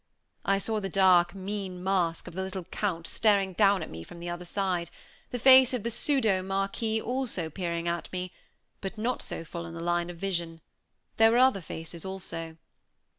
[0.45, 4.19] I saw the dark, mean mask of the little Count staring down at me from
[4.19, 4.89] the other side;
[5.29, 8.31] the face of the pseudo Marquis also peering at me,
[8.81, 10.61] but not so full in the line of vision;
[11.17, 12.57] there were other faces also.